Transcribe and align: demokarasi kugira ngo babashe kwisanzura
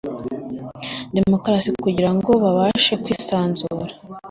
demokarasi 1.15 1.69
kugira 1.83 2.09
ngo 2.15 2.31
babashe 2.43 2.93
kwisanzura 3.03 3.93